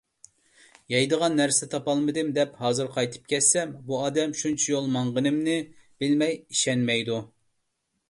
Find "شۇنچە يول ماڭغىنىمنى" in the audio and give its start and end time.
4.43-5.63